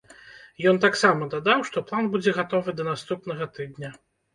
[0.71, 3.99] Ён таксама дадаў, што план будзе гатовы да наступнага тыдня.